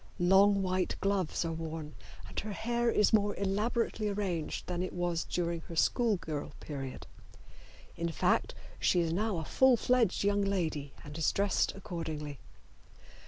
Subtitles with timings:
[0.17, 1.93] Long white gloves are worn,
[2.27, 7.05] and her hair is more elaborately arranged than it was during her school girl period.
[7.95, 12.39] In fact, she is now a full fledged young lady and is dressed accordingly.